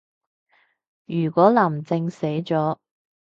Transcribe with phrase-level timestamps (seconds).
[1.05, 2.79] 如果林鄭死咗